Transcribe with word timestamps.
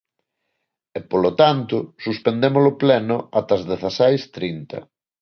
E, 0.97 0.99
polo 1.11 1.31
tanto, 1.41 1.75
suspendemos 2.05 2.63
o 2.71 2.77
Pleno 2.81 3.17
ata 3.39 3.53
as 3.57 3.63
dezaseis 3.69 4.21
trinta. 4.35 4.79